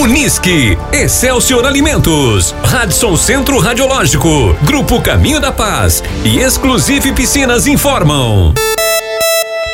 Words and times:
Unisque, 0.00 0.78
Excelsior 0.94 1.66
Alimentos, 1.66 2.54
Radisson 2.64 3.18
Centro 3.18 3.58
Radiológico, 3.58 4.56
Grupo 4.62 4.98
Caminho 5.02 5.38
da 5.38 5.52
Paz 5.52 6.02
e 6.24 6.38
Exclusive 6.38 7.12
Piscinas 7.12 7.66
informam. 7.66 8.54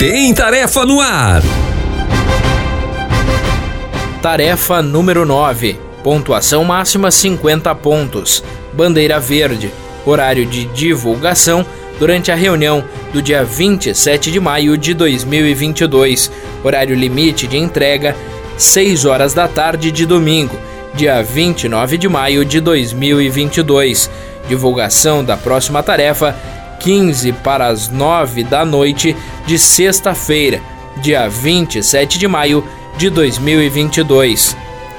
Tem 0.00 0.34
tarefa 0.34 0.84
no 0.84 1.00
ar. 1.00 1.42
Tarefa 4.20 4.82
número 4.82 5.24
9. 5.24 5.78
Pontuação 6.02 6.64
máxima 6.64 7.08
50 7.12 7.72
pontos. 7.76 8.42
Bandeira 8.72 9.20
verde. 9.20 9.70
Horário 10.04 10.44
de 10.44 10.64
divulgação 10.64 11.64
durante 12.00 12.32
a 12.32 12.34
reunião 12.34 12.84
do 13.12 13.22
dia 13.22 13.44
27 13.44 14.32
de 14.32 14.40
maio 14.40 14.76
de 14.76 14.92
2022. 14.92 16.32
Horário 16.64 16.96
limite 16.96 17.46
de 17.46 17.58
entrega 17.58 18.16
6 18.56 19.04
horas 19.04 19.34
da 19.34 19.46
tarde 19.46 19.92
de 19.92 20.06
domingo, 20.06 20.58
dia 20.94 21.22
29 21.22 21.98
de 21.98 22.08
maio 22.08 22.44
de 22.44 22.58
2022. 22.58 24.10
Divulgação 24.48 25.22
da 25.22 25.36
próxima 25.36 25.82
tarefa 25.82 26.34
15 26.80 27.32
para 27.32 27.66
as 27.66 27.90
9 27.90 28.44
da 28.44 28.64
noite 28.64 29.14
de 29.46 29.58
sexta-feira, 29.58 30.60
dia 31.02 31.28
27 31.28 32.18
de 32.18 32.26
maio 32.26 32.64
de 32.96 33.10
2022. 33.10 34.56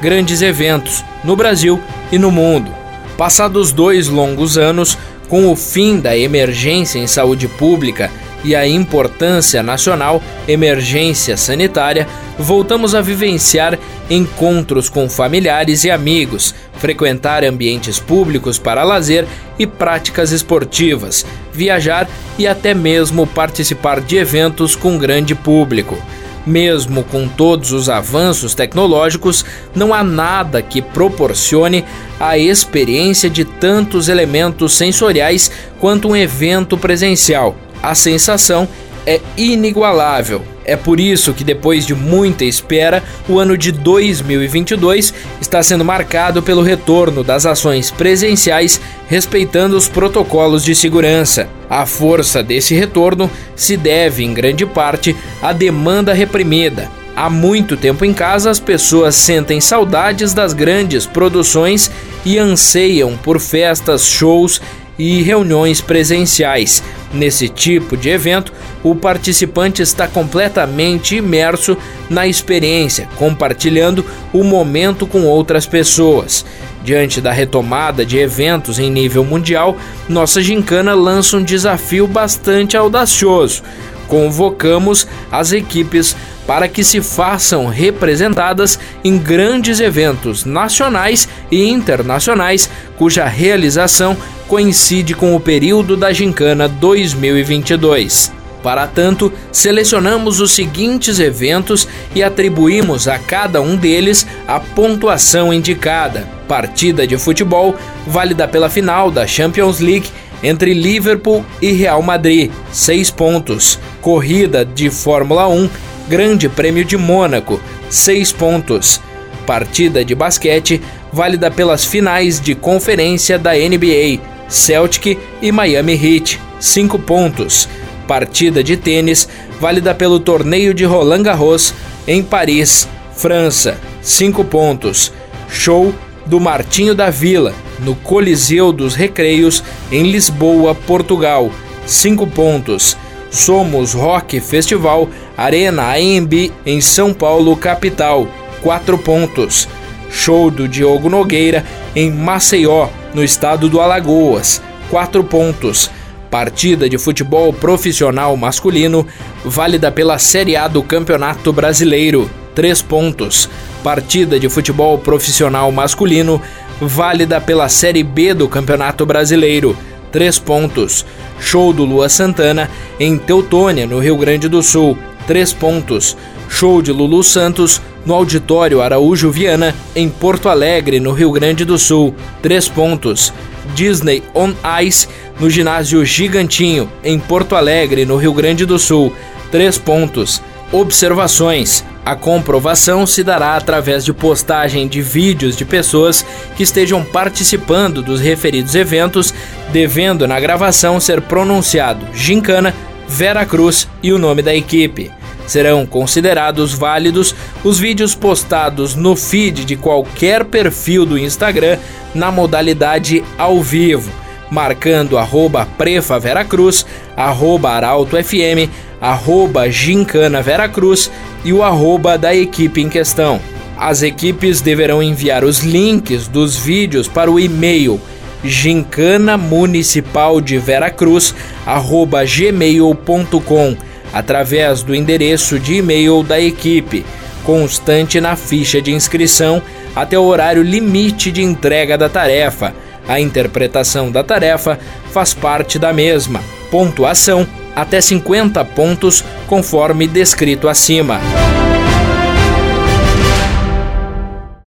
Grandes 0.00 0.42
eventos 0.42 1.04
no 1.24 1.34
Brasil 1.34 1.80
e 2.12 2.18
no 2.18 2.30
mundo. 2.30 2.72
Passados 3.18 3.72
dois 3.72 4.06
longos 4.06 4.56
anos, 4.56 4.96
com 5.28 5.50
o 5.50 5.56
fim 5.56 5.98
da 6.00 6.16
emergência 6.16 6.98
em 6.98 7.06
saúde 7.06 7.48
pública 7.48 8.10
e 8.42 8.54
a 8.54 8.66
importância 8.66 9.62
nacional 9.62 10.22
emergência 10.48 11.36
sanitária, 11.36 12.06
voltamos 12.38 12.94
a 12.94 13.00
vivenciar 13.00 13.78
encontros 14.08 14.88
com 14.88 15.08
familiares 15.08 15.84
e 15.84 15.90
amigos, 15.90 16.54
frequentar 16.78 17.44
ambientes 17.44 17.98
públicos 17.98 18.58
para 18.58 18.82
lazer 18.82 19.26
e 19.58 19.66
práticas 19.66 20.32
esportivas, 20.32 21.24
viajar 21.52 22.08
e 22.38 22.46
até 22.46 22.74
mesmo 22.74 23.26
participar 23.26 24.00
de 24.00 24.16
eventos 24.16 24.74
com 24.74 24.98
grande 24.98 25.34
público. 25.34 25.98
Mesmo 26.46 27.04
com 27.04 27.28
todos 27.28 27.70
os 27.70 27.90
avanços 27.90 28.54
tecnológicos, 28.54 29.44
não 29.74 29.92
há 29.92 30.02
nada 30.02 30.62
que 30.62 30.80
proporcione 30.80 31.84
a 32.18 32.38
experiência 32.38 33.28
de 33.28 33.44
tantos 33.44 34.08
elementos 34.08 34.72
sensoriais 34.72 35.50
quanto 35.78 36.08
um 36.08 36.16
evento 36.16 36.78
presencial. 36.78 37.54
A 37.82 37.94
sensação 37.94 38.68
é 39.06 39.20
inigualável. 39.36 40.42
É 40.64 40.76
por 40.76 41.00
isso 41.00 41.32
que, 41.32 41.42
depois 41.42 41.86
de 41.86 41.94
muita 41.94 42.44
espera, 42.44 43.02
o 43.28 43.38
ano 43.38 43.56
de 43.56 43.72
2022 43.72 45.12
está 45.40 45.62
sendo 45.62 45.84
marcado 45.84 46.42
pelo 46.42 46.62
retorno 46.62 47.24
das 47.24 47.46
ações 47.46 47.90
presenciais, 47.90 48.80
respeitando 49.08 49.76
os 49.76 49.88
protocolos 49.88 50.62
de 50.62 50.74
segurança. 50.74 51.48
A 51.68 51.86
força 51.86 52.42
desse 52.42 52.74
retorno 52.74 53.28
se 53.56 53.76
deve, 53.76 54.22
em 54.22 54.34
grande 54.34 54.64
parte, 54.66 55.16
à 55.42 55.52
demanda 55.52 56.12
reprimida. 56.12 56.88
Há 57.16 57.28
muito 57.28 57.76
tempo 57.76 58.04
em 58.04 58.14
casa, 58.14 58.50
as 58.50 58.60
pessoas 58.60 59.14
sentem 59.14 59.60
saudades 59.60 60.32
das 60.32 60.52
grandes 60.52 61.04
produções 61.04 61.90
e 62.24 62.38
anseiam 62.38 63.16
por 63.16 63.40
festas, 63.40 64.06
shows 64.06 64.60
e 65.00 65.22
reuniões 65.22 65.80
presenciais. 65.80 66.82
Nesse 67.10 67.48
tipo 67.48 67.96
de 67.96 68.10
evento, 68.10 68.52
o 68.82 68.94
participante 68.94 69.80
está 69.80 70.06
completamente 70.06 71.16
imerso 71.16 71.74
na 72.10 72.26
experiência, 72.26 73.08
compartilhando 73.16 74.04
o 74.30 74.44
momento 74.44 75.06
com 75.06 75.24
outras 75.24 75.64
pessoas. 75.64 76.44
Diante 76.84 77.18
da 77.18 77.32
retomada 77.32 78.04
de 78.04 78.18
eventos 78.18 78.78
em 78.78 78.90
nível 78.90 79.24
mundial, 79.24 79.76
nossa 80.06 80.42
gincana 80.42 80.94
lança 80.94 81.38
um 81.38 81.42
desafio 81.42 82.06
bastante 82.06 82.76
audacioso. 82.76 83.62
Convocamos 84.06 85.06
as 85.32 85.52
equipes 85.52 86.14
para 86.50 86.66
que 86.66 86.82
se 86.82 87.00
façam 87.00 87.66
representadas 87.66 88.76
em 89.04 89.16
grandes 89.16 89.78
eventos 89.78 90.44
nacionais 90.44 91.28
e 91.48 91.68
internacionais, 91.68 92.68
cuja 92.98 93.24
realização 93.24 94.16
coincide 94.48 95.14
com 95.14 95.36
o 95.36 95.38
período 95.38 95.96
da 95.96 96.12
Gincana 96.12 96.66
2022. 96.66 98.32
Para 98.64 98.88
tanto, 98.88 99.32
selecionamos 99.52 100.40
os 100.40 100.50
seguintes 100.50 101.20
eventos 101.20 101.86
e 102.16 102.20
atribuímos 102.20 103.06
a 103.06 103.16
cada 103.16 103.62
um 103.62 103.76
deles 103.76 104.26
a 104.48 104.58
pontuação 104.58 105.54
indicada. 105.54 106.28
Partida 106.48 107.06
de 107.06 107.16
futebol 107.16 107.76
válida 108.08 108.48
pela 108.48 108.68
final 108.68 109.08
da 109.08 109.24
Champions 109.24 109.78
League 109.78 110.10
entre 110.42 110.74
Liverpool 110.74 111.44
e 111.62 111.70
Real 111.72 112.02
Madrid, 112.02 112.50
6 112.72 113.10
pontos. 113.12 113.78
Corrida 114.00 114.64
de 114.64 114.90
Fórmula 114.90 115.46
1, 115.46 115.68
Grande 116.10 116.48
Prêmio 116.48 116.84
de 116.84 116.96
Mônaco, 116.96 117.60
6 117.88 118.32
pontos. 118.32 119.00
Partida 119.46 120.04
de 120.04 120.12
basquete 120.12 120.82
válida 121.12 121.52
pelas 121.52 121.84
finais 121.84 122.40
de 122.40 122.52
conferência 122.52 123.38
da 123.38 123.52
NBA, 123.52 124.18
Celtic 124.48 125.16
e 125.40 125.52
Miami 125.52 125.92
Heat, 125.92 126.40
5 126.58 126.98
pontos. 126.98 127.68
Partida 128.08 128.60
de 128.60 128.76
tênis 128.76 129.28
válida 129.60 129.94
pelo 129.94 130.18
torneio 130.18 130.74
de 130.74 130.84
Roland 130.84 131.22
Garros 131.22 131.72
em 132.08 132.24
Paris, 132.24 132.88
França, 133.14 133.78
5 134.02 134.42
pontos. 134.46 135.12
Show 135.48 135.94
do 136.26 136.40
Martinho 136.40 136.92
da 136.92 137.08
Vila, 137.08 137.54
no 137.78 137.94
Coliseu 137.94 138.72
dos 138.72 138.96
Recreios, 138.96 139.62
em 139.92 140.10
Lisboa, 140.10 140.74
Portugal, 140.74 141.52
5 141.86 142.26
pontos. 142.26 142.96
Somos 143.30 143.92
Rock 143.94 144.40
Festival, 144.40 145.08
Arena 145.40 145.94
AMB 145.94 146.52
em 146.66 146.82
São 146.82 147.14
Paulo, 147.14 147.56
capital, 147.56 148.28
4 148.60 148.98
pontos. 148.98 149.66
Show 150.10 150.50
do 150.50 150.68
Diogo 150.68 151.08
Nogueira 151.08 151.64
em 151.96 152.10
Maceió, 152.10 152.88
no 153.14 153.24
estado 153.24 153.66
do 153.66 153.80
Alagoas, 153.80 154.60
4 154.90 155.24
pontos. 155.24 155.90
Partida 156.30 156.90
de 156.90 156.98
futebol 156.98 157.54
profissional 157.54 158.36
masculino, 158.36 159.06
válida 159.42 159.90
pela 159.90 160.18
Série 160.18 160.56
A 160.56 160.68
do 160.68 160.82
Campeonato 160.82 161.54
Brasileiro, 161.54 162.30
3 162.54 162.82
pontos. 162.82 163.48
Partida 163.82 164.38
de 164.38 164.50
futebol 164.50 164.98
profissional 164.98 165.72
masculino, 165.72 166.38
válida 166.82 167.40
pela 167.40 167.66
Série 167.70 168.02
B 168.02 168.34
do 168.34 168.46
Campeonato 168.46 169.06
Brasileiro, 169.06 169.74
3 170.12 170.38
pontos. 170.38 171.06
Show 171.40 171.72
do 171.72 171.86
Lua 171.86 172.10
Santana 172.10 172.68
em 172.98 173.16
Teutônia, 173.16 173.86
no 173.86 174.00
Rio 174.00 174.18
Grande 174.18 174.46
do 174.46 174.62
Sul, 174.62 174.98
3 175.30 175.52
pontos. 175.52 176.16
Show 176.48 176.82
de 176.82 176.90
Lulu 176.90 177.22
Santos 177.22 177.80
no 178.04 178.14
Auditório 178.14 178.82
Araújo 178.82 179.30
Viana, 179.30 179.72
em 179.94 180.08
Porto 180.08 180.48
Alegre, 180.48 180.98
no 180.98 181.12
Rio 181.12 181.30
Grande 181.30 181.64
do 181.64 181.78
Sul, 181.78 182.12
3 182.42 182.68
pontos. 182.70 183.32
Disney 183.72 184.24
on 184.34 184.52
Ice 184.82 185.06
no 185.38 185.48
Ginásio 185.48 186.04
Gigantinho, 186.04 186.90
em 187.04 187.16
Porto 187.16 187.54
Alegre, 187.54 188.04
no 188.04 188.16
Rio 188.16 188.32
Grande 188.34 188.66
do 188.66 188.76
Sul, 188.76 189.12
3 189.52 189.78
pontos. 189.78 190.42
Observações: 190.72 191.84
a 192.04 192.16
comprovação 192.16 193.06
se 193.06 193.22
dará 193.22 193.54
através 193.54 194.04
de 194.04 194.12
postagem 194.12 194.88
de 194.88 195.00
vídeos 195.00 195.56
de 195.56 195.64
pessoas 195.64 196.26
que 196.56 196.64
estejam 196.64 197.04
participando 197.04 198.02
dos 198.02 198.20
referidos 198.20 198.74
eventos, 198.74 199.32
devendo 199.70 200.26
na 200.26 200.40
gravação 200.40 200.98
ser 200.98 201.20
pronunciado 201.20 202.04
Gincana, 202.12 202.74
Vera 203.06 203.46
Cruz 203.46 203.86
e 204.02 204.12
o 204.12 204.18
nome 204.18 204.42
da 204.42 204.52
equipe. 204.52 205.19
Serão 205.50 205.84
considerados 205.84 206.72
válidos 206.72 207.34
os 207.64 207.76
vídeos 207.76 208.14
postados 208.14 208.94
no 208.94 209.16
feed 209.16 209.64
de 209.64 209.74
qualquer 209.74 210.44
perfil 210.44 211.04
do 211.04 211.18
Instagram 211.18 211.76
na 212.14 212.30
modalidade 212.30 213.24
ao 213.36 213.60
vivo, 213.60 214.12
marcando 214.48 215.18
arroba 215.18 215.66
Prefa 215.76 216.20
Veracruz, 216.20 216.86
arroba 217.16 217.70
Arauto 217.70 218.16
FM, 218.16 218.70
arroba 219.00 219.68
Gincana 219.68 220.40
Veracruz 220.40 221.10
e 221.44 221.52
o 221.52 221.64
arroba 221.64 222.16
da 222.16 222.32
equipe 222.32 222.80
em 222.80 222.88
questão. 222.88 223.40
As 223.76 224.04
equipes 224.04 224.60
deverão 224.60 225.02
enviar 225.02 225.42
os 225.42 225.64
links 225.64 226.28
dos 226.28 226.54
vídeos 226.56 227.08
para 227.08 227.28
o 227.28 227.40
e-mail 227.40 228.00
gincana 228.44 229.36
municipal 229.36 230.40
de 230.40 230.58
Veracruz, 230.58 231.34
arroba 231.66 232.24
gmail.com 232.24 233.89
através 234.12 234.82
do 234.82 234.94
endereço 234.94 235.58
de 235.58 235.76
e-mail 235.76 236.22
da 236.22 236.40
equipe, 236.40 237.04
constante 237.44 238.20
na 238.20 238.36
ficha 238.36 238.80
de 238.80 238.92
inscrição 238.92 239.62
até 239.94 240.18
o 240.18 240.24
horário 240.24 240.62
limite 240.62 241.30
de 241.30 241.42
entrega 241.42 241.96
da 241.96 242.08
tarefa. 242.08 242.74
A 243.08 243.20
interpretação 243.20 244.10
da 244.10 244.22
tarefa 244.22 244.78
faz 245.10 245.34
parte 245.34 245.78
da 245.78 245.92
mesma. 245.92 246.40
Pontuação 246.70 247.46
até 247.74 248.00
50 248.00 248.64
pontos, 248.66 249.24
conforme 249.48 250.06
descrito 250.06 250.68
acima. 250.68 251.20